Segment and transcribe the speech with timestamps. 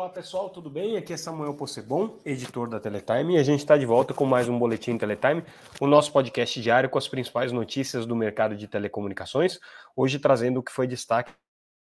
[0.00, 0.96] Olá pessoal, tudo bem?
[0.96, 4.48] Aqui é Samuel Possebon, editor da Teletime, e a gente está de volta com mais
[4.48, 5.44] um Boletim Teletime,
[5.78, 9.60] o nosso podcast diário com as principais notícias do mercado de telecomunicações.
[9.94, 11.34] Hoje trazendo o que foi destaque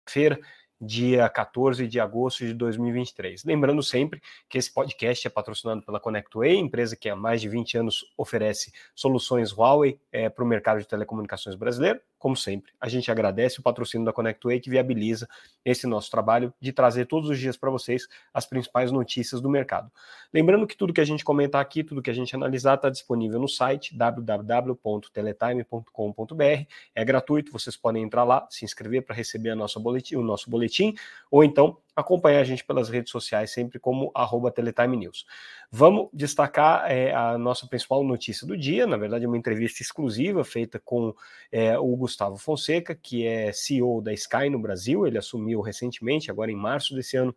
[0.07, 0.39] feira
[0.79, 3.45] dia 14 de agosto de 2023.
[3.45, 7.79] Lembrando sempre que esse podcast é patrocinado pela ConnectWay, empresa que há mais de 20
[7.79, 13.11] anos oferece soluções Huawei é, para o mercado de telecomunicações brasileiro como sempre, a gente
[13.11, 15.29] agradece o patrocínio da ConnectWay que viabiliza
[15.65, 19.91] esse nosso trabalho de trazer todos os dias para vocês as principais notícias do mercado.
[20.33, 23.41] Lembrando que tudo que a gente comentar aqui, tudo que a gente analisar está disponível
[23.41, 26.67] no site www.teletime.com.br.
[26.95, 30.95] É gratuito, vocês podem entrar lá, se inscrever para receber nossa boletim, o nosso boletim,
[31.29, 35.27] ou então acompanhar a gente pelas redes sociais, sempre como arroba Teletime News.
[35.71, 40.45] Vamos destacar é, a nossa principal notícia do dia, na verdade, é uma entrevista exclusiva
[40.45, 41.15] feita com
[41.51, 45.07] é, o Gustavo Fonseca, que é CEO da Sky no Brasil.
[45.07, 47.35] Ele assumiu recentemente, agora em março desse ano,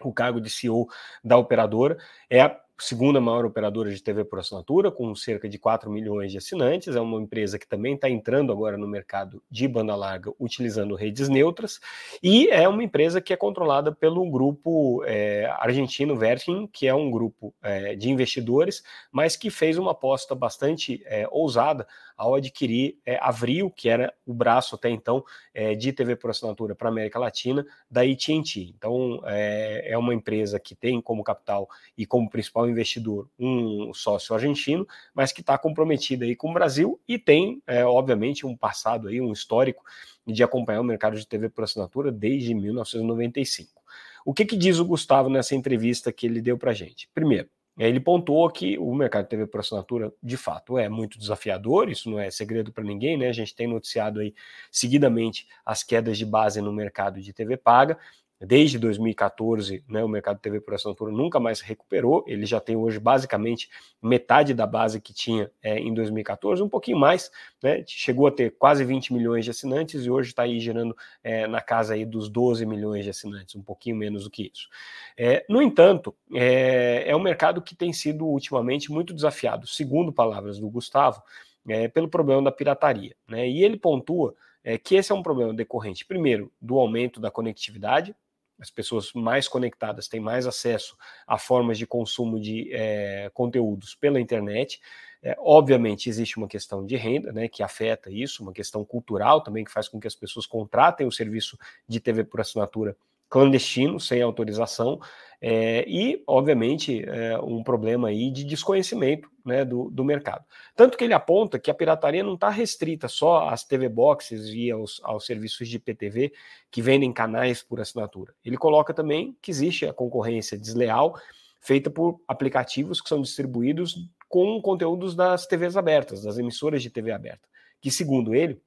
[0.00, 0.88] o cargo de CEO
[1.22, 1.98] da operadora.
[2.28, 6.38] É a segunda maior operadora de TV por assinatura, com cerca de 4 milhões de
[6.38, 6.94] assinantes.
[6.94, 11.28] É uma empresa que também está entrando agora no mercado de banda larga, utilizando redes
[11.28, 11.80] neutras.
[12.22, 17.10] E é uma empresa que é controlada pelo grupo é, argentino Vertin, que é um
[17.10, 23.18] grupo é, de investidores, mas que fez uma aposta bastante é, ousada ao adquirir é,
[23.20, 27.18] Avril, que era o braço até então é, de TV por assinatura para a América
[27.18, 28.74] Latina, da AT&T.
[28.76, 34.34] Então, é, é uma empresa que tem como capital e como principal investidor um sócio
[34.34, 39.08] argentino, mas que está comprometida aí com o Brasil e tem, é, obviamente, um passado
[39.08, 39.84] aí, um histórico
[40.26, 43.82] de acompanhar o mercado de TV por assinatura desde 1995.
[44.24, 47.08] O que, que diz o Gustavo nessa entrevista que ele deu para gente?
[47.14, 51.90] Primeiro, ele pontuou que o mercado de TV por assinatura, de fato, é muito desafiador,
[51.90, 53.28] isso não é segredo para ninguém, né?
[53.28, 54.34] A gente tem noticiado aí
[54.70, 57.98] seguidamente as quedas de base no mercado de TV paga,
[58.38, 62.22] Desde 2014, né, o mercado TV por assinatura nunca mais recuperou.
[62.26, 63.70] Ele já tem hoje basicamente
[64.02, 67.30] metade da base que tinha é, em 2014, um pouquinho mais,
[67.62, 71.46] né, chegou a ter quase 20 milhões de assinantes e hoje está aí gerando é,
[71.46, 74.68] na casa aí dos 12 milhões de assinantes, um pouquinho menos do que isso.
[75.16, 80.58] É, no entanto, é, é um mercado que tem sido ultimamente muito desafiado, segundo palavras
[80.58, 81.22] do Gustavo,
[81.66, 83.16] é, pelo problema da pirataria.
[83.26, 87.30] Né, e ele pontua é, que esse é um problema decorrente, primeiro, do aumento da
[87.30, 88.14] conectividade,
[88.58, 90.96] as pessoas mais conectadas têm mais acesso
[91.26, 94.80] a formas de consumo de é, conteúdos pela internet.
[95.22, 99.64] É, obviamente, existe uma questão de renda, né, que afeta isso, uma questão cultural também,
[99.64, 101.58] que faz com que as pessoas contratem o serviço
[101.88, 102.96] de TV por assinatura
[103.28, 105.00] clandestino, sem autorização,
[105.40, 110.44] é, e, obviamente, é, um problema aí de desconhecimento né, do, do mercado.
[110.74, 114.70] Tanto que ele aponta que a pirataria não está restrita só às TV boxes e
[114.70, 116.32] aos, aos serviços de PTV
[116.70, 118.34] que vendem canais por assinatura.
[118.44, 121.14] Ele coloca também que existe a concorrência desleal
[121.60, 127.12] feita por aplicativos que são distribuídos com conteúdos das TVs abertas, das emissoras de TV
[127.12, 127.48] aberta,
[127.80, 128.60] que, segundo ele,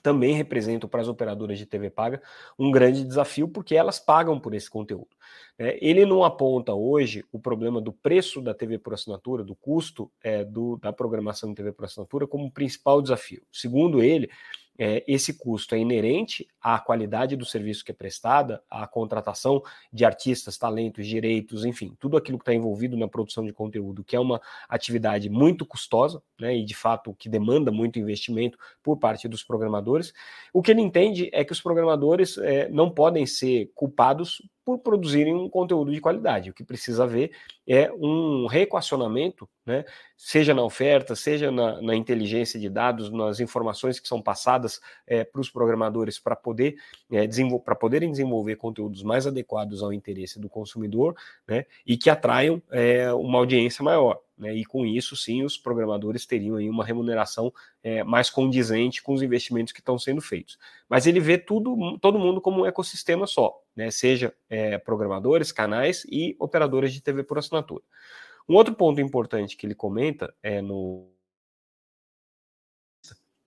[0.00, 2.22] também representam para as operadoras de TV paga
[2.58, 5.08] um grande desafio, porque elas pagam por esse conteúdo.
[5.58, 5.76] Né?
[5.80, 10.44] Ele não aponta hoje o problema do preço da TV por assinatura, do custo é,
[10.44, 13.42] do, da programação de TV por assinatura, como principal desafio.
[13.52, 14.30] Segundo ele,
[14.78, 19.62] é, esse custo é inerente à qualidade do serviço que é prestada, à contratação
[19.92, 24.16] de artistas, talentos, direitos, enfim, tudo aquilo que está envolvido na produção de conteúdo, que
[24.16, 29.28] é uma atividade muito custosa, né, e de fato que demanda muito investimento por parte
[29.28, 30.12] dos programadores.
[30.52, 35.34] O que ele entende é que os programadores é, não podem ser culpados por produzirem
[35.34, 36.50] um conteúdo de qualidade.
[36.50, 37.32] O que precisa ver
[37.66, 39.84] é um reequacionamento, né,
[40.16, 45.24] seja na oferta, seja na, na inteligência de dados, nas informações que são passadas é,
[45.24, 46.76] para os programadores para poder,
[47.10, 47.26] é,
[47.64, 51.16] para poderem desenvolver conteúdos mais adequados ao interesse do consumidor
[51.46, 54.20] né, e que atraiam é, uma audiência maior.
[54.36, 59.14] Né, e com isso, sim, os programadores teriam aí uma remuneração é, mais condizente com
[59.14, 60.58] os investimentos que estão sendo feitos.
[60.88, 66.04] Mas ele vê tudo, todo mundo como um ecossistema só, né, seja é, programadores, canais
[66.10, 67.82] e operadoras de TV por assinatura.
[68.48, 71.10] Um outro ponto importante que ele comenta é no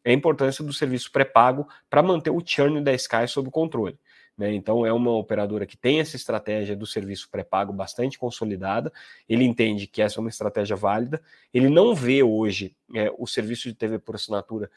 [0.03, 3.97] é a importância do serviço pré-pago para manter o churn da Sky sob controle.
[4.37, 4.53] Né?
[4.53, 8.93] Então, é uma operadora que tem essa estratégia do serviço pré-pago bastante consolidada.
[9.27, 11.21] Ele entende que essa é uma estratégia válida.
[11.51, 14.69] Ele não vê hoje é, o serviço de TV por assinatura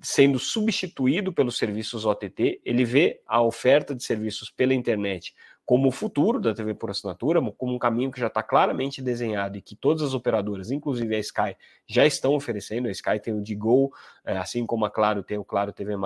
[0.00, 2.60] sendo substituído pelos serviços OTT.
[2.64, 5.34] Ele vê a oferta de serviços pela internet
[5.64, 9.56] como o futuro da TV por assinatura, como um caminho que já está claramente desenhado
[9.56, 11.56] e que todas as operadoras, inclusive a Sky,
[11.86, 12.88] já estão oferecendo.
[12.88, 13.92] A Sky tem o Digo,
[14.24, 15.96] é, assim como a Claro tem o Claro TV+,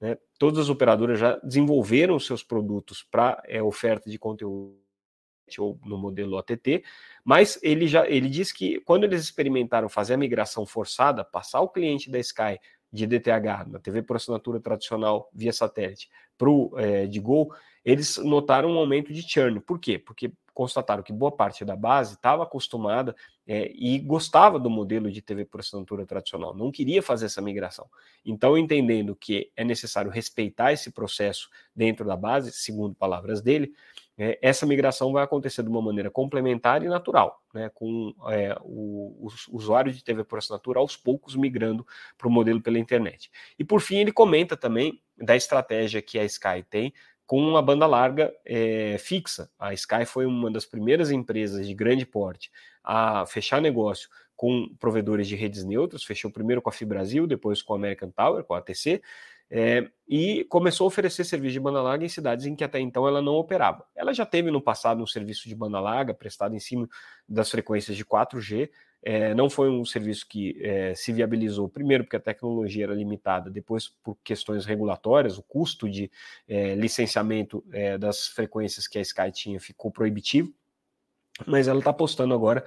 [0.00, 0.18] né?
[0.38, 4.76] Todas as operadoras já desenvolveram seus produtos para é, oferta de conteúdo
[5.58, 6.82] ou no modelo OTT,
[7.22, 11.68] mas ele já ele diz que quando eles experimentaram fazer a migração forçada, passar o
[11.68, 12.58] cliente da Sky
[12.92, 17.52] de DTH na TV por assinatura tradicional via satélite para o é, de Gol,
[17.84, 19.60] eles notaram um aumento de churn.
[19.60, 19.98] Por quê?
[19.98, 23.16] Porque constataram que boa parte da base estava acostumada
[23.46, 27.88] é, e gostava do modelo de TV por assinatura tradicional, não queria fazer essa migração.
[28.24, 33.72] Então, entendendo que é necessário respeitar esse processo dentro da base, segundo palavras dele,
[34.18, 39.26] é, essa migração vai acontecer de uma maneira complementar e natural, né, com é, o,
[39.26, 41.86] o, usuário de TV por assinatura aos poucos migrando
[42.18, 43.30] para o modelo pela internet.
[43.58, 46.92] E por fim, ele comenta também da estratégia que a Sky tem
[47.26, 49.50] com uma banda larga é, fixa.
[49.58, 52.50] A Sky foi uma das primeiras empresas de grande porte
[52.84, 57.74] a fechar negócio com provedores de redes neutras, fechou primeiro com a Fibrasil, depois com
[57.74, 59.00] a American Tower, com a ATC,
[59.54, 63.06] é, e começou a oferecer serviço de banda larga em cidades em que até então
[63.06, 63.84] ela não operava.
[63.94, 66.88] Ela já teve no passado um serviço de banda larga prestado em cima
[67.28, 68.70] das frequências de 4G,
[69.04, 73.50] é, não foi um serviço que é, se viabilizou, primeiro porque a tecnologia era limitada,
[73.50, 76.10] depois por questões regulatórias, o custo de
[76.48, 80.54] é, licenciamento é, das frequências que a Sky tinha ficou proibitivo,
[81.46, 82.64] mas ela está apostando agora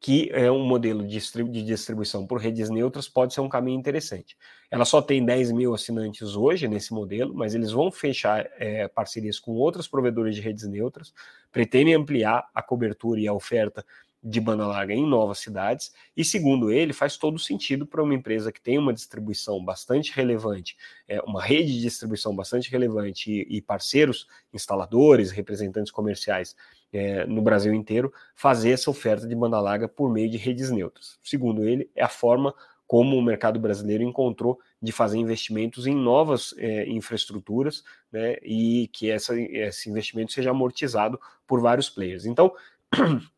[0.00, 1.18] que é um modelo de,
[1.62, 4.36] distribuição por redes neutras pode ser um caminho interessante.
[4.70, 9.38] Ela só tem 10 mil assinantes hoje nesse modelo, mas eles vão fechar é, parcerias
[9.38, 11.12] com outros provedores de redes neutras,
[11.50, 13.84] pretendem ampliar a cobertura e a oferta
[14.22, 18.50] de banda larga em novas cidades, e segundo ele, faz todo sentido para uma empresa
[18.50, 20.76] que tem uma distribuição bastante relevante,
[21.06, 26.56] é, uma rede de distribuição bastante relevante e, e parceiros, instaladores, representantes comerciais
[26.92, 31.18] é, no Brasil inteiro, fazer essa oferta de banda larga por meio de redes neutras.
[31.22, 32.54] Segundo ele, é a forma
[32.86, 39.10] como o mercado brasileiro encontrou de fazer investimentos em novas é, infraestruturas né, e que
[39.10, 42.26] essa, esse investimento seja amortizado por vários players.
[42.26, 42.54] Então,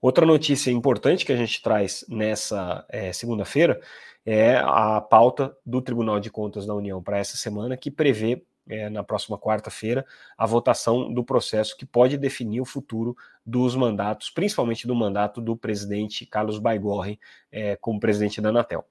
[0.00, 3.80] Outra notícia importante que a gente traz nessa é, segunda-feira
[4.24, 8.88] é a pauta do Tribunal de Contas da União para essa semana, que prevê é,
[8.88, 10.06] na próxima quarta-feira,
[10.38, 13.14] a votação do processo que pode definir o futuro
[13.44, 17.18] dos mandatos, principalmente do mandato do presidente Carlos Baigorre
[17.52, 18.84] é, como presidente da Anatel.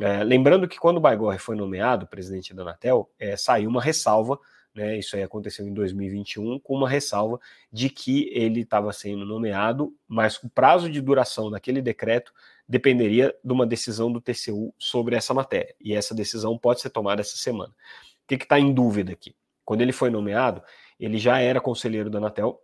[0.00, 4.38] É, lembrando que quando o Baigorre foi nomeado presidente da Anatel, saiu uma ressalva,
[4.76, 7.40] né, isso aí aconteceu em 2021, com uma ressalva
[7.72, 12.30] de que ele estava sendo nomeado, mas o prazo de duração daquele decreto
[12.68, 17.22] dependeria de uma decisão do TCU sobre essa matéria, e essa decisão pode ser tomada
[17.22, 17.70] essa semana.
[17.70, 19.34] O que está em dúvida aqui?
[19.64, 20.62] Quando ele foi nomeado,
[21.00, 22.60] ele já era conselheiro da Anatel,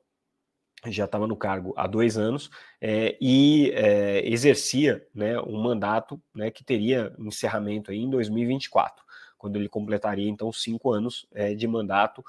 [0.86, 2.50] já estava no cargo há dois anos
[2.80, 9.02] é, e é, exercia né, um mandato né, que teria encerramento em 2024,
[9.42, 12.24] quando ele completaria então cinco anos é, de mandato,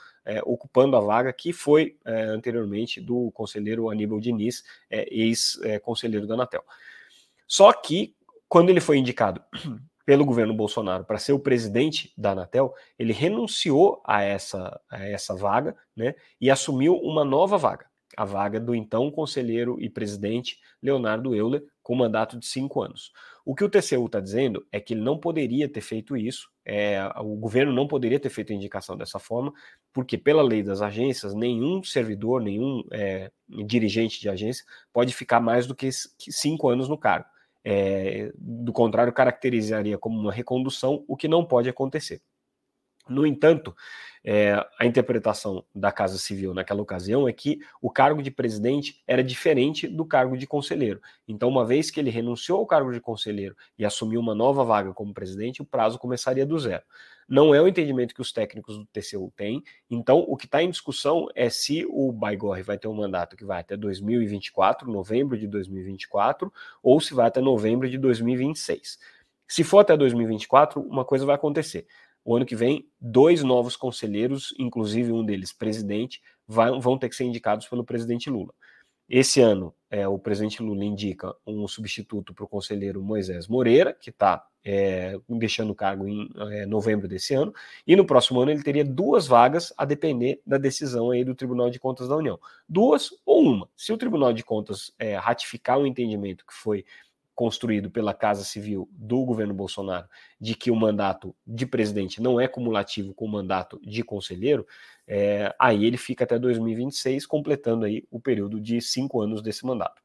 [0.45, 6.63] ocupando a vaga que foi anteriormente do conselheiro Aníbal Diniz, ex-conselheiro da Anatel.
[7.45, 8.15] Só que
[8.49, 9.43] quando ele foi indicado
[10.03, 15.35] pelo governo Bolsonaro para ser o presidente da Anatel, ele renunciou a essa, a essa
[15.35, 17.85] vaga né, e assumiu uma nova vaga,
[18.17, 23.11] a vaga do então conselheiro e presidente Leonardo Euler, com mandato de cinco anos.
[23.45, 27.03] O que o TCU está dizendo é que ele não poderia ter feito isso, é,
[27.17, 29.51] o governo não poderia ter feito a indicação dessa forma,
[29.91, 33.31] porque, pela lei das agências, nenhum servidor, nenhum é,
[33.65, 37.25] dirigente de agência pode ficar mais do que cinco anos no cargo.
[37.65, 42.21] É, do contrário, caracterizaria como uma recondução, o que não pode acontecer.
[43.07, 43.75] No entanto,
[44.23, 49.21] é, a interpretação da Casa Civil naquela ocasião é que o cargo de presidente era
[49.21, 51.01] diferente do cargo de conselheiro.
[51.27, 54.93] Então, uma vez que ele renunciou ao cargo de conselheiro e assumiu uma nova vaga
[54.93, 56.83] como presidente, o prazo começaria do zero.
[57.27, 59.61] Não é o entendimento que os técnicos do TCU têm.
[59.89, 63.45] Então, o que está em discussão é se o Baigorre vai ter um mandato que
[63.45, 68.99] vai até 2024, novembro de 2024, ou se vai até novembro de 2026.
[69.47, 71.85] Se for até 2024, uma coisa vai acontecer
[72.25, 77.25] o ano que vem, dois novos conselheiros, inclusive um deles presidente, vão ter que ser
[77.25, 78.53] indicados pelo presidente Lula.
[79.09, 84.09] Esse ano, é, o presidente Lula indica um substituto para o conselheiro Moisés Moreira, que
[84.09, 87.53] está é, deixando o cargo em é, novembro desse ano,
[87.85, 91.69] e no próximo ano ele teria duas vagas a depender da decisão aí do Tribunal
[91.69, 92.39] de Contas da União.
[92.67, 93.69] Duas ou uma.
[93.75, 96.85] Se o Tribunal de Contas é, ratificar o entendimento que foi
[97.35, 100.07] construído pela Casa Civil do governo Bolsonaro
[100.39, 104.65] de que o mandato de presidente não é cumulativo com o mandato de conselheiro,
[105.07, 110.01] é, aí ele fica até 2026, completando aí o período de cinco anos desse mandato.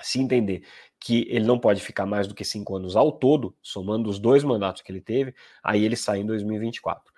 [0.00, 0.62] Se entender
[1.00, 4.44] que ele não pode ficar mais do que cinco anos ao todo, somando os dois
[4.44, 7.12] mandatos que ele teve, aí ele sai em 2024.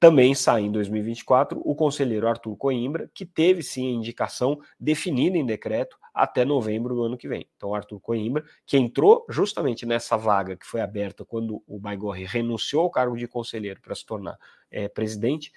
[0.00, 5.46] Também sai em 2024 o conselheiro Arthur Coimbra, que teve sim a indicação definida em
[5.46, 7.48] decreto até novembro do ano que vem.
[7.56, 12.84] Então, Arthur Coimbra, que entrou justamente nessa vaga que foi aberta quando o Baigorre renunciou
[12.84, 14.38] ao cargo de conselheiro para se tornar
[14.70, 15.52] é, presidente,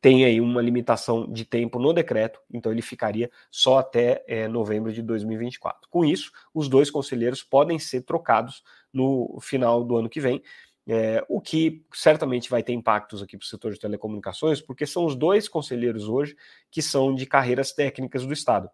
[0.00, 4.92] tem aí uma limitação de tempo no decreto, então ele ficaria só até é, novembro
[4.92, 5.88] de 2024.
[5.88, 8.62] Com isso, os dois conselheiros podem ser trocados
[8.92, 10.42] no final do ano que vem,
[10.88, 15.04] é, o que certamente vai ter impactos aqui para o setor de telecomunicações, porque são
[15.04, 16.36] os dois conselheiros hoje
[16.70, 18.70] que são de carreiras técnicas do Estado.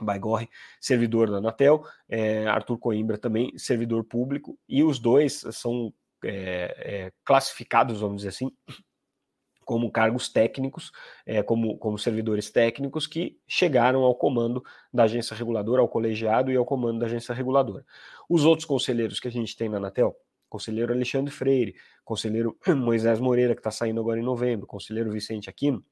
[0.00, 0.48] Baigorre,
[0.80, 5.92] servidor da Anatel, é, Arthur Coimbra também, servidor público, e os dois são
[6.24, 8.50] é, é, classificados, vamos dizer assim,
[9.66, 10.92] como cargos técnicos,
[11.26, 16.56] é, como, como servidores técnicos que chegaram ao comando da agência reguladora, ao colegiado e
[16.56, 17.84] ao comando da agência reguladora.
[18.28, 20.16] Os outros conselheiros que a gente tem na Anatel,
[20.48, 21.74] conselheiro Alexandre Freire,
[22.04, 25.84] conselheiro Moisés Moreira, que está saindo agora em novembro, conselheiro Vicente Aquino,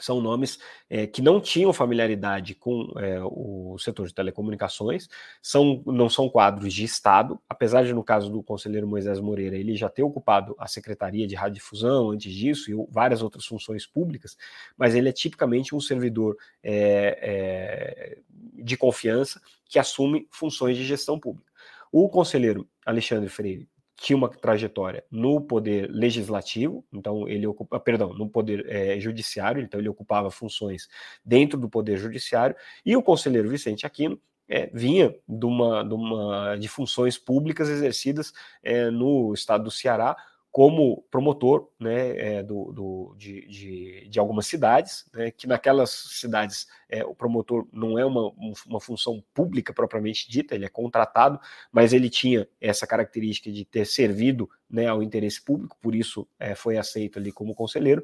[0.00, 5.08] são nomes é, que não tinham familiaridade com é, o setor de telecomunicações,
[5.42, 9.76] são, não são quadros de Estado, apesar de, no caso do conselheiro Moisés Moreira, ele
[9.76, 14.36] já ter ocupado a Secretaria de Radiodifusão antes disso e várias outras funções públicas,
[14.76, 18.18] mas ele é tipicamente um servidor é,
[18.54, 21.50] de confiança que assume funções de gestão pública.
[21.90, 28.28] O conselheiro Alexandre Freire tinha uma trajetória no poder legislativo, então ele ocupa, perdão, no
[28.28, 30.88] poder é, judiciário, então ele ocupava funções
[31.24, 32.54] dentro do poder judiciário,
[32.86, 38.32] e o conselheiro Vicente Aquino é, vinha de uma, de uma de funções públicas exercidas
[38.62, 40.16] é, no estado do Ceará,
[40.58, 46.66] como promotor né, é, do, do, de, de, de, algumas cidades, né, que naquelas cidades
[46.88, 48.32] é, o promotor não é uma,
[48.66, 51.38] uma função pública propriamente dita, ele é contratado,
[51.70, 56.56] mas ele tinha essa característica de ter servido né, ao interesse público, por isso é,
[56.56, 58.02] foi aceito ali como conselheiro.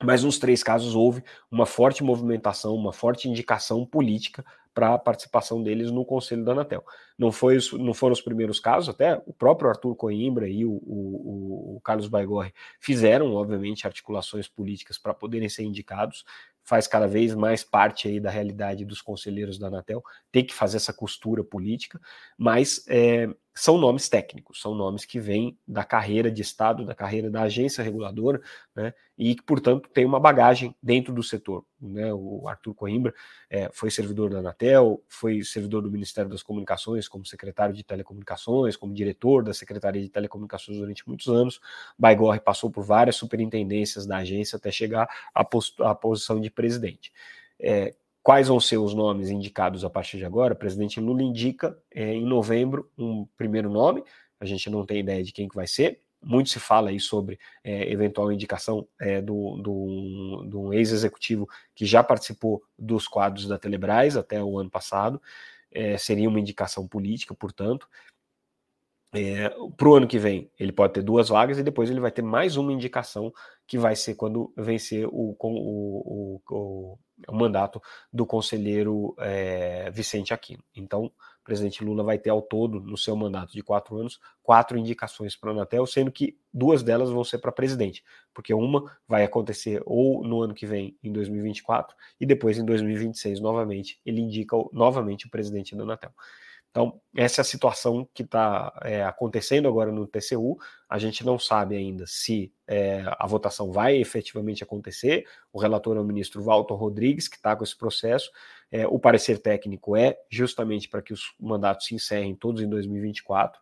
[0.00, 5.62] Mas nos três casos houve uma forte movimentação, uma forte indicação política para a participação
[5.62, 6.84] deles no Conselho da Anatel.
[7.18, 11.76] Não, foi, não foram os primeiros casos, até o próprio Arthur Coimbra e o, o,
[11.76, 16.24] o Carlos Baigorre fizeram, obviamente, articulações políticas para poderem ser indicados,
[16.64, 20.76] faz cada vez mais parte aí da realidade dos conselheiros da Anatel, tem que fazer
[20.76, 22.00] essa costura política,
[22.38, 27.30] mas é, são nomes técnicos, são nomes que vêm da carreira de Estado, da carreira
[27.30, 28.40] da agência reguladora,
[28.74, 31.64] né, e que, portanto, tem uma bagagem dentro do setor.
[31.80, 32.12] Né?
[32.14, 33.14] O Arthur Coimbra
[33.50, 38.76] é, foi servidor da Anatel, foi servidor do Ministério das Comunicações como secretário de Telecomunicações,
[38.76, 41.60] como diretor da Secretaria de Telecomunicações durante muitos anos.
[41.98, 45.46] Baigorre passou por várias superintendências da agência até chegar à,
[45.80, 47.12] à posição de presidente.
[47.60, 50.54] É, Quais vão ser os nomes indicados a partir de agora?
[50.54, 54.04] O presidente Lula indica é, em novembro um primeiro nome,
[54.38, 56.00] a gente não tem ideia de quem que vai ser.
[56.24, 62.02] Muito se fala aí sobre é, eventual indicação é, do, do, do ex-executivo que já
[62.02, 65.20] participou dos quadros da Telebrás até o ano passado.
[65.70, 67.88] É, seria uma indicação política, portanto.
[69.14, 72.10] É, para o ano que vem, ele pode ter duas vagas e depois ele vai
[72.10, 73.30] ter mais uma indicação
[73.66, 80.64] que vai ser quando vencer o, o, o, o mandato do conselheiro é, Vicente Aquino.
[80.74, 84.78] Então, o presidente Lula vai ter ao todo, no seu mandato de quatro anos, quatro
[84.78, 88.02] indicações para a Anatel, sendo que duas delas vão ser para presidente,
[88.32, 93.40] porque uma vai acontecer ou no ano que vem, em 2024, e depois em 2026,
[93.40, 96.12] novamente, ele indica novamente o presidente da Anatel.
[96.72, 100.56] Então, essa é a situação que está é, acontecendo agora no TCU.
[100.88, 105.26] A gente não sabe ainda se é, a votação vai efetivamente acontecer.
[105.52, 108.30] O relator é o ministro Walter Rodrigues, que está com esse processo.
[108.70, 113.60] É, o parecer técnico é justamente para que os mandatos se encerrem todos em 2024.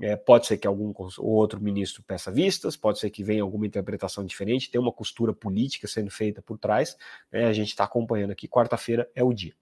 [0.00, 3.66] É, pode ser que algum ou outro ministro peça vistas, pode ser que venha alguma
[3.66, 6.96] interpretação diferente, tem uma costura política sendo feita por trás.
[7.30, 8.48] Né, a gente está acompanhando aqui.
[8.48, 9.54] Quarta-feira é o dia.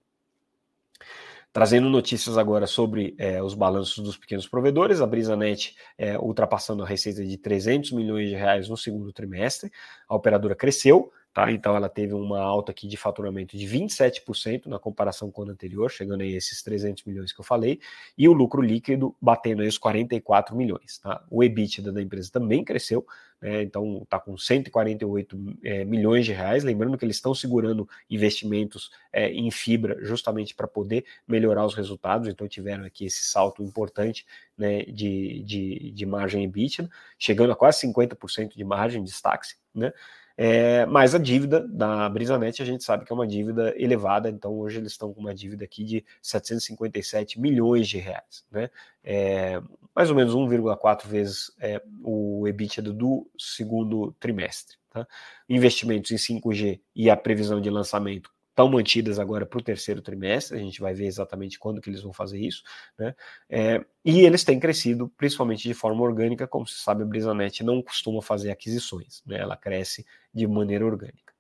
[1.55, 6.87] Trazendo notícias agora sobre é, os balanços dos pequenos provedores, a BrisaNet é, ultrapassando a
[6.87, 9.71] receita de 300 milhões de reais no segundo trimestre,
[10.09, 11.51] a operadora cresceu, Tá?
[11.51, 15.53] Então ela teve uma alta aqui de faturamento de 27% na comparação com o ano
[15.53, 17.81] anterior, chegando a esses 300 milhões que eu falei,
[18.17, 20.99] e o lucro líquido batendo aí os 44 milhões.
[20.99, 21.25] Tá?
[21.29, 23.05] O EBITDA da empresa também cresceu,
[23.43, 23.63] né?
[23.63, 29.29] então está com 148 é, milhões de reais, lembrando que eles estão segurando investimentos é,
[29.29, 34.25] em fibra justamente para poder melhorar os resultados, então tiveram aqui esse salto importante
[34.57, 36.89] né, de, de, de margem EBITDA,
[37.19, 39.93] chegando a quase 50% de margem de destaque, né?
[40.37, 44.53] É, mas a dívida da BrisaNet a gente sabe que é uma dívida elevada, então
[44.53, 48.69] hoje eles estão com uma dívida aqui de 757 milhões de reais, né?
[49.03, 49.63] É,
[49.95, 54.77] mais ou menos 1,4 vezes é, o EBITDA do segundo trimestre.
[54.91, 55.07] Tá?
[55.49, 60.57] Investimentos em 5G e a previsão de lançamento estão mantidas agora para o terceiro trimestre,
[60.57, 62.63] a gente vai ver exatamente quando que eles vão fazer isso,
[62.97, 63.13] né?
[63.51, 67.83] É, e eles têm crescido, principalmente de forma orgânica, como se sabe, a Brisanet não
[67.83, 69.41] costuma fazer aquisições, né?
[69.41, 71.35] Ela cresce de maneira orgânica.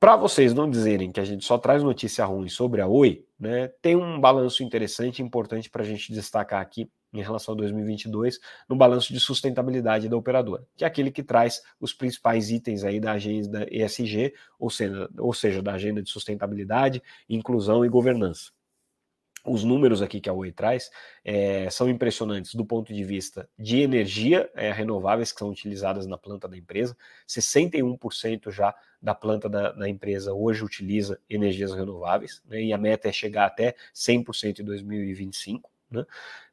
[0.00, 3.68] Para vocês não dizerem que a gente só traz notícia ruim sobre a Oi, né,
[3.80, 8.38] tem um balanço interessante e importante para a gente destacar aqui em relação a 2022
[8.68, 12.98] no balanço de sustentabilidade da operadora, que é aquele que traz os principais itens aí
[12.98, 18.50] da agenda ESG, ou seja, ou seja da agenda de sustentabilidade, inclusão e governança.
[19.44, 20.88] Os números aqui que a Oi traz
[21.24, 26.16] é, são impressionantes do ponto de vista de energia é, renováveis que são utilizadas na
[26.16, 26.96] planta da empresa.
[27.28, 33.08] 61% já da planta da, da, empresa hoje utiliza energias renováveis, né, e a meta
[33.08, 35.71] é chegar até 100% em 2025.
[35.92, 36.04] Né?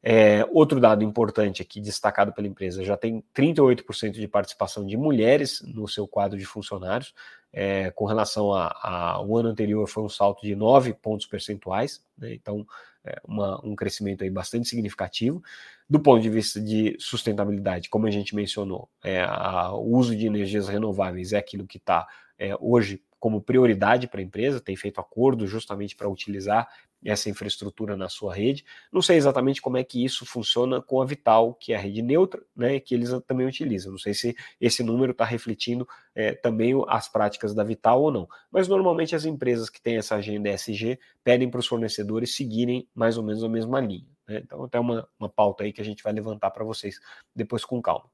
[0.02, 5.62] É, outro dado importante aqui, destacado pela empresa, já tem 38% de participação de mulheres
[5.62, 7.14] no seu quadro de funcionários,
[7.52, 12.32] é, com relação ao ano anterior foi um salto de 9 pontos percentuais, né?
[12.32, 12.64] então
[13.04, 15.42] é uma, um crescimento aí bastante significativo.
[15.88, 20.26] Do ponto de vista de sustentabilidade, como a gente mencionou, é, a, o uso de
[20.26, 22.06] energias renováveis é aquilo que está
[22.38, 26.68] é, hoje como prioridade para a empresa, tem feito acordo justamente para utilizar
[27.04, 28.64] essa infraestrutura na sua rede.
[28.92, 32.02] Não sei exatamente como é que isso funciona com a Vital, que é a rede
[32.02, 33.92] neutra, né, que eles também utilizam.
[33.92, 38.28] Não sei se esse número está refletindo é, também as práticas da Vital ou não.
[38.50, 43.16] Mas normalmente as empresas que têm essa agenda ESG pedem para os fornecedores seguirem mais
[43.16, 44.08] ou menos a mesma linha.
[44.28, 44.40] Né?
[44.44, 47.00] Então, até uma, uma pauta aí que a gente vai levantar para vocês
[47.34, 48.10] depois com calma.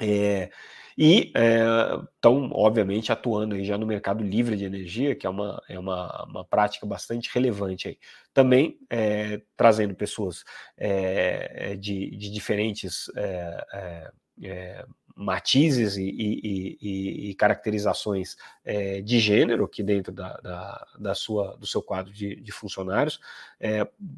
[0.00, 0.50] É,
[0.96, 1.32] e
[2.14, 5.78] estão, é, obviamente, atuando aí já no mercado livre de energia, que é uma, é
[5.78, 7.98] uma, uma prática bastante relevante aí.
[8.34, 10.44] Também é, trazendo pessoas
[10.76, 13.06] é, de, de diferentes
[15.14, 18.36] matizes e, e, e, e caracterizações
[19.04, 23.20] de gênero aqui dentro da, da, da, sua, do seu quadro de, de funcionários,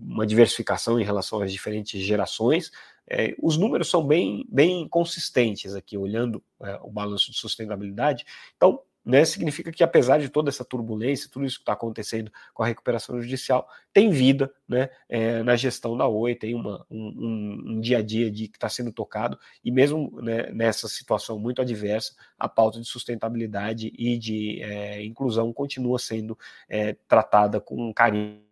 [0.00, 2.70] uma diversificação em relação às diferentes gerações,
[3.06, 8.24] é, os números são bem, bem consistentes aqui, olhando é, o balanço de sustentabilidade.
[8.56, 12.62] Então, né, significa que apesar de toda essa turbulência, tudo isso que está acontecendo com
[12.62, 17.80] a recuperação judicial, tem vida né, é, na gestão da Oi, tem uma, um, um,
[17.80, 22.14] dia a dia de, que está sendo tocado, e mesmo né, nessa situação muito adversa,
[22.38, 26.38] a pauta de sustentabilidade e de é, inclusão continua sendo
[26.68, 28.42] é, tratada com carinho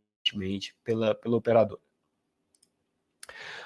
[0.85, 1.81] pela, pela operadora.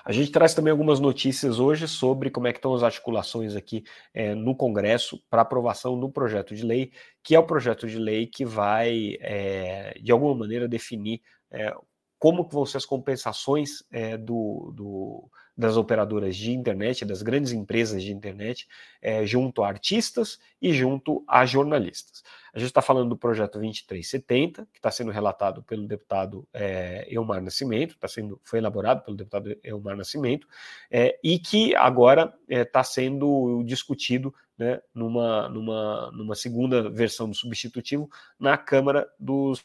[0.04, 3.84] A gente traz também algumas notícias hoje sobre como é que estão as articulações aqui
[4.14, 8.26] é, no Congresso para aprovação do projeto de lei, que é o projeto de lei
[8.26, 11.72] que vai, é, de alguma maneira, definir é,
[12.18, 18.02] como vão ser as compensações é, do, do, das operadoras de internet, das grandes empresas
[18.02, 18.66] de internet,
[19.00, 22.22] é, junto a artistas e junto a jornalistas.
[22.56, 27.42] A gente está falando do projeto 2370, que está sendo relatado pelo deputado é, Elmar
[27.42, 30.48] Nascimento, tá sendo, foi elaborado pelo deputado Elmar Nascimento,
[30.90, 37.36] é, e que agora está é, sendo discutido né, numa, numa, numa segunda versão do
[37.36, 38.08] substitutivo
[38.40, 39.62] na Câmara dos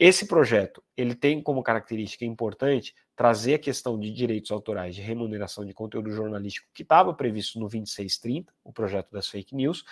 [0.00, 5.64] esse projeto ele tem como característica importante trazer a questão de direitos autorais de remuneração
[5.64, 9.84] de conteúdo jornalístico que estava previsto no 2630, o projeto das fake news,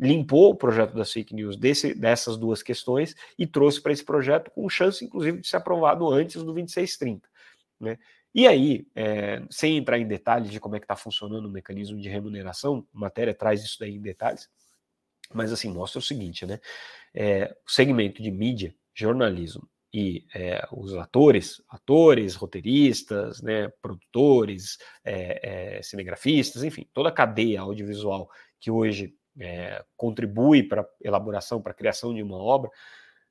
[0.00, 4.50] limpou o projeto das fake news desse, dessas duas questões e trouxe para esse projeto
[4.50, 7.28] com chance, inclusive, de ser aprovado antes do 2630.
[7.78, 7.98] Né?
[8.34, 12.00] E aí, é, sem entrar em detalhes de como é que está funcionando o mecanismo
[12.00, 14.48] de remuneração, a matéria traz isso daí em detalhes,
[15.34, 16.60] mas assim, mostra o seguinte, né?
[17.12, 25.78] É, o segmento de mídia, jornalismo e é, os atores, atores, roteiristas, né, produtores, é,
[25.78, 31.72] é, cinegrafistas, enfim, toda a cadeia audiovisual que hoje é, contribui para a elaboração, para
[31.72, 32.70] a criação de uma obra,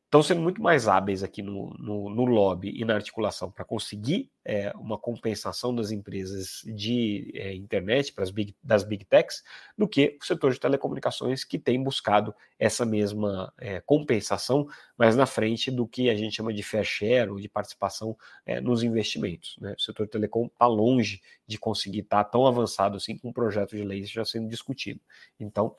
[0.09, 4.31] estão sendo muito mais hábeis aqui no, no, no lobby e na articulação para conseguir
[4.43, 9.43] é, uma compensação das empresas de é, internet para as big, das big techs
[9.77, 14.67] do que o setor de telecomunicações que tem buscado essa mesma é, compensação,
[14.97, 18.17] mas na frente do que a gente chama de fair share ou de participação
[18.47, 19.57] é, nos investimentos.
[19.61, 19.75] Né?
[19.77, 23.33] O setor de telecom está longe de conseguir estar tá tão avançado assim com um
[23.33, 24.99] projeto de lei já sendo discutido.
[25.39, 25.75] Então,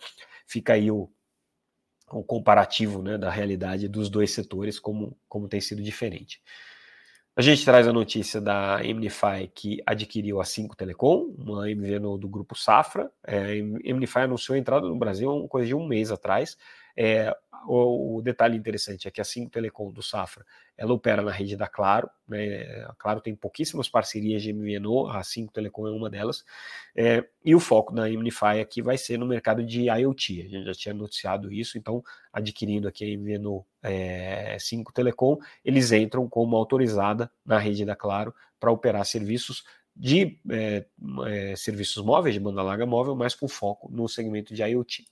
[0.47, 1.11] fica aí o,
[2.11, 6.41] o comparativo né, da realidade dos dois setores, como, como tem sido diferente.
[7.37, 12.29] A gente traz a notícia da MNFI que adquiriu a 5 Telecom, uma MVNO do
[12.29, 13.11] grupo Safra.
[13.27, 16.59] É, a MNFI anunciou a entrada no Brasil uma coisa de um mês atrás.
[16.97, 17.35] É,
[17.67, 20.45] o, o, detalhe interessante é que a 5 Telecom do Safra
[20.77, 22.85] ela opera na rede da Claro, né?
[22.89, 26.45] A Claro tem pouquíssimas parcerias de MVNO, a 5 Telecom é uma delas,
[26.97, 30.43] é, e o foco da Imnify aqui vai ser no mercado de IoT.
[30.43, 35.93] A gente já tinha noticiado isso, então adquirindo aqui a MVNO é, 5 Telecom, eles
[35.93, 40.87] entram como autorizada na rede da Claro para operar serviços de é,
[41.27, 45.05] é, serviços móveis, de banda larga móvel, mas com foco no segmento de IoT.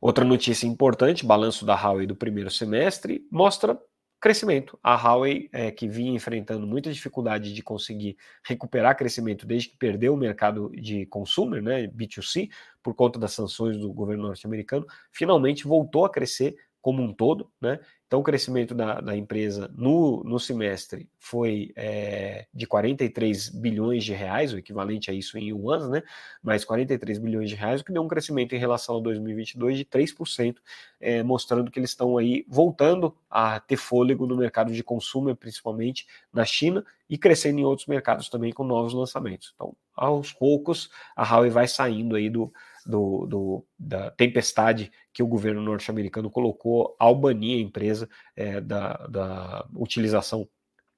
[0.00, 3.78] Outra notícia importante, balanço da Huawei do primeiro semestre, mostra
[4.20, 4.78] crescimento.
[4.82, 10.14] A Huawei, é, que vinha enfrentando muita dificuldade de conseguir recuperar crescimento desde que perdeu
[10.14, 12.50] o mercado de consumer, né, B2C,
[12.82, 17.78] por conta das sanções do governo norte-americano, finalmente voltou a crescer como um todo, né?
[18.10, 24.12] Então, o crescimento da, da empresa no, no semestre foi é, de 43 bilhões de
[24.12, 26.02] reais, o equivalente a isso em um ano, né?
[26.42, 29.84] Mas 43 bilhões de reais, o que deu um crescimento em relação a 2022 de
[29.84, 30.56] 3%,
[31.00, 36.04] é, mostrando que eles estão aí voltando a ter fôlego no mercado de consumo, principalmente
[36.32, 39.52] na China, e crescendo em outros mercados também com novos lançamentos.
[39.54, 42.52] Então, aos poucos, a Huawei vai saindo aí do,
[42.86, 48.94] do, do, da tempestade que o governo norte-americano colocou ao banir a empresa é, da,
[49.06, 50.48] da utilização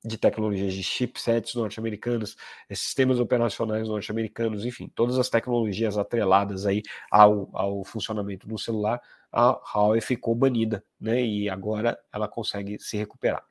[0.04, 2.36] de tecnologias de chipsets norte-americanos,
[2.68, 9.00] é, sistemas operacionais norte-americanos, enfim, todas as tecnologias atreladas aí ao, ao funcionamento do celular,
[9.30, 11.24] a Huawei ficou banida, né?
[11.24, 13.44] E agora ela consegue se recuperar.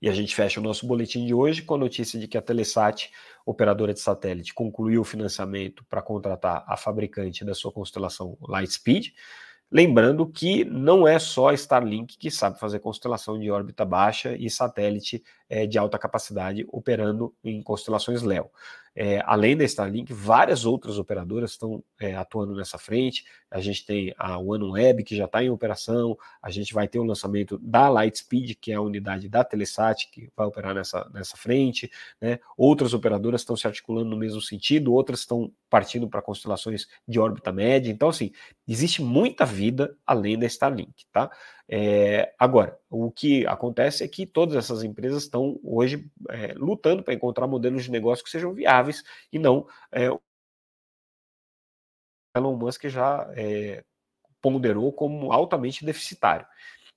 [0.00, 2.42] E a gente fecha o nosso boletim de hoje com a notícia de que a
[2.42, 3.10] Telesat,
[3.44, 9.12] operadora de satélite, concluiu o financiamento para contratar a fabricante da sua constelação Lightspeed.
[9.70, 14.50] Lembrando que não é só a Starlink que sabe fazer constelação de órbita baixa e
[14.50, 18.50] satélite é, de alta capacidade operando em constelações LEO.
[18.94, 23.24] É, além da Starlink, várias outras operadoras estão é, atuando nessa frente.
[23.50, 27.04] A gente tem a OneWeb, que já está em operação, a gente vai ter o
[27.04, 31.90] lançamento da Lightspeed, que é a unidade da Telesat, que vai operar nessa, nessa frente.
[32.20, 32.38] Né?
[32.56, 37.50] Outras operadoras estão se articulando no mesmo sentido, outras estão partindo para constelações de órbita
[37.50, 37.90] média.
[37.90, 38.30] Então, assim,
[38.68, 41.06] existe muita vida além da Starlink.
[41.10, 41.30] Tá?
[41.68, 47.14] É, agora, o que acontece é que todas essas empresas estão hoje é, lutando para
[47.14, 50.08] encontrar modelos de negócio que sejam viáveis e não é,
[52.36, 53.84] Elon Musk já é,
[54.40, 56.46] ponderou como altamente deficitário.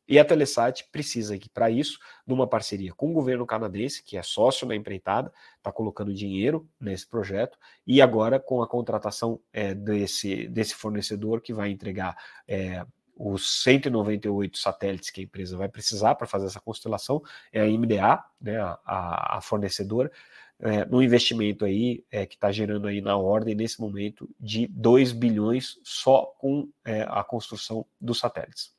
[0.08, 1.98] E a Telesat precisa aqui, para isso,
[2.28, 6.70] de uma parceria com o governo canadense, que é sócio da empreitada, está colocando dinheiro
[6.80, 12.16] nesse projeto, e agora com a contratação é, desse, desse fornecedor que vai entregar
[12.48, 17.66] é, os 198 satélites que a empresa vai precisar para fazer essa constelação é a
[17.66, 20.12] MDA, né, a, a fornecedora,
[20.60, 25.12] é, no investimento aí é, que está gerando aí na ordem nesse momento de 2
[25.12, 28.74] bilhões só com é, a construção dos satélites.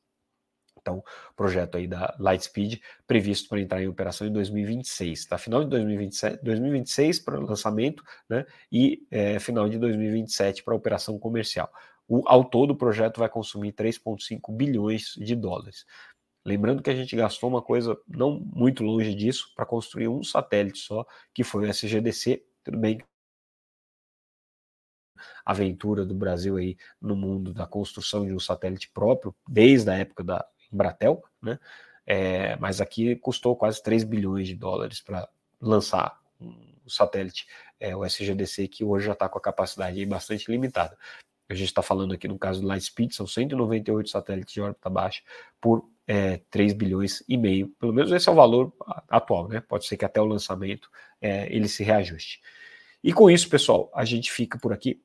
[0.87, 1.03] Então,
[1.35, 5.37] projeto aí da Lightspeed previsto para entrar em operação em 2026, tá?
[5.37, 8.45] Final de 2027, 2026 para lançamento, né?
[8.71, 11.69] E é, final de 2027 para operação comercial.
[12.07, 15.85] O, ao todo, o projeto vai consumir 3,5 bilhões de dólares.
[16.45, 20.79] Lembrando que a gente gastou uma coisa não muito longe disso para construir um satélite
[20.79, 22.43] só, que foi o SGDC.
[22.63, 22.99] Tudo bem
[25.45, 30.23] aventura do Brasil aí no mundo da construção de um satélite próprio, desde a época
[30.23, 31.59] da Embratel, né?
[32.05, 35.27] É, mas aqui custou quase 3 bilhões de dólares para
[35.59, 37.45] lançar um satélite,
[37.79, 40.97] é, o SGDC, que hoje já está com a capacidade bastante limitada.
[41.49, 45.21] A gente está falando aqui no caso do Lightspeed, são 198 satélites de órbita baixa
[45.61, 47.69] por é, 3 bilhões e meio.
[47.79, 48.73] Pelo menos esse é o valor
[49.09, 49.61] atual, né?
[49.61, 50.89] Pode ser que até o lançamento
[51.21, 52.41] é, ele se reajuste.
[53.03, 55.01] E com isso, pessoal, a gente fica por aqui.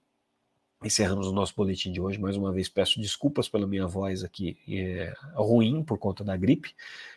[0.84, 2.18] Encerramos o nosso boletim de hoje.
[2.18, 6.74] Mais uma vez peço desculpas pela minha voz aqui é, ruim por conta da gripe.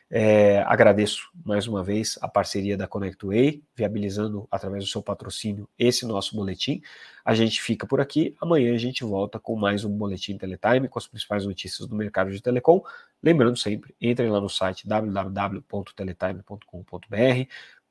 [0.08, 6.06] É, agradeço mais uma vez a parceria da ConnectWay, viabilizando através do seu patrocínio esse
[6.06, 6.80] nosso boletim.
[7.24, 8.36] A gente fica por aqui.
[8.40, 12.32] Amanhã a gente volta com mais um boletim Teletime com as principais notícias do mercado
[12.32, 12.84] de telecom.
[13.22, 17.50] Lembrando sempre, entrem lá no site www.teletime.com.br,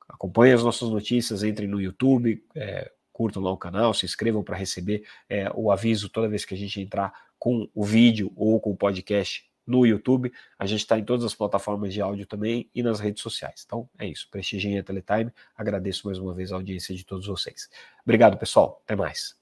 [0.09, 2.45] acompanhem as nossas notícias, entrem no YouTube.
[2.55, 6.53] É, curtam lá o canal, se inscrevam para receber é, o aviso toda vez que
[6.53, 10.33] a gente entrar com o vídeo ou com o podcast no YouTube.
[10.59, 13.63] A gente está em todas as plataformas de áudio também e nas redes sociais.
[13.65, 14.29] Então é isso.
[14.31, 15.33] Prestigiem a Teletime.
[15.57, 17.71] Agradeço mais uma vez a audiência de todos vocês.
[18.05, 18.83] Obrigado, pessoal.
[18.85, 19.35] Até mais.